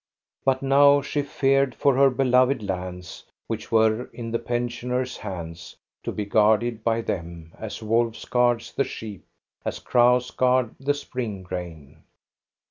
[0.43, 6.11] But now she feared for her beloved lands, which were in the pensioners' hands to
[6.11, 9.23] be guarded by them, as wolves guard the sheep,
[9.63, 12.01] as crows guard the spring grain.